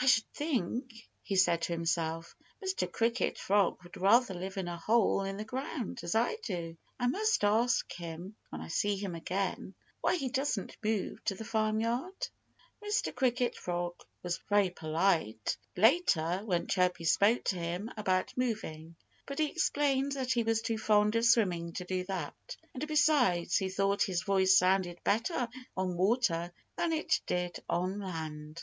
[0.00, 2.90] "I should think," he said to himself, "Mr.
[2.90, 6.76] Cricket Frog would rather live in a hole in the ground, as I do....
[7.00, 11.44] I must ask him, when I see him again, why he doesn't move to the
[11.44, 12.28] farmyard."
[12.80, 13.12] Mr.
[13.12, 18.94] Cricket Frog was very polite, later, when Chirpy spoke to him about moving.
[19.26, 22.56] But he explained that he was too fond of swimming to do that.
[22.72, 28.62] And besides, he thought his voice sounded better on water than it did on land.